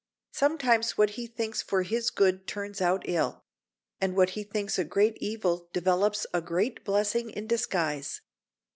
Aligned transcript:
Sometimes 0.31 0.97
what 0.97 1.11
he 1.11 1.27
thinks 1.27 1.61
for 1.61 1.83
his 1.83 2.09
good 2.09 2.47
turns 2.47 2.81
out 2.81 3.03
ill; 3.05 3.43
and 3.99 4.15
what 4.15 4.31
he 4.31 4.41
thinks 4.43 4.79
a 4.79 4.83
great 4.83 5.15
evil 5.17 5.69
develops 5.73 6.25
a 6.33 6.41
great 6.41 6.83
blessing 6.83 7.29
in 7.29 7.45
disguise. 7.45 8.21